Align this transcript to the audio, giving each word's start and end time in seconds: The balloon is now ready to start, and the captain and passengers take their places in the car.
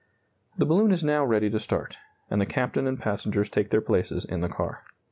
The 0.57 0.65
balloon 0.65 0.91
is 0.91 1.03
now 1.03 1.23
ready 1.23 1.47
to 1.51 1.59
start, 1.59 1.99
and 2.27 2.41
the 2.41 2.47
captain 2.47 2.87
and 2.87 2.97
passengers 2.99 3.51
take 3.51 3.69
their 3.69 3.81
places 3.81 4.25
in 4.25 4.41
the 4.41 4.49
car. 4.49 4.83